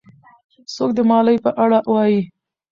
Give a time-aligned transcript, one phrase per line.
[0.75, 2.21] څوک د ملالۍ په اړه وایي؟